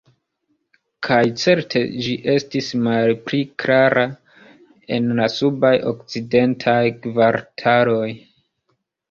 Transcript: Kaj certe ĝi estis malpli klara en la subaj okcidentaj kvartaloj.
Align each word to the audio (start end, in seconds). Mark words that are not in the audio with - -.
Kaj 1.07 1.17
certe 1.41 1.81
ĝi 2.05 2.15
estis 2.35 2.69
malpli 2.87 3.41
klara 3.65 4.07
en 4.97 5.13
la 5.21 5.29
subaj 5.35 5.73
okcidentaj 5.93 6.81
kvartaloj. 7.07 8.11